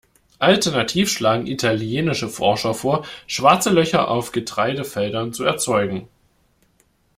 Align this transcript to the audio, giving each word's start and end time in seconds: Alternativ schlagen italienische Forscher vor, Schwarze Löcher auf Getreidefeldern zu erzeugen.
Alternativ 0.39 1.11
schlagen 1.11 1.45
italienische 1.45 2.27
Forscher 2.27 2.73
vor, 2.73 3.05
Schwarze 3.27 3.69
Löcher 3.69 4.07
auf 4.09 4.31
Getreidefeldern 4.31 5.31
zu 5.31 5.43
erzeugen. 5.43 6.07